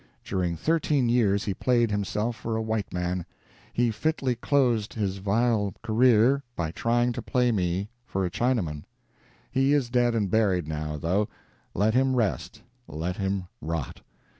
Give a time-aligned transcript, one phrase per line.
[0.23, 3.23] During thirteen years he played himself for a white man:
[3.71, 8.85] he fitly closed his vile career by trying to play me for a Chinaman.
[9.51, 11.27] He is dead and buried now, though:
[11.75, 14.01] let him rest, let him rot.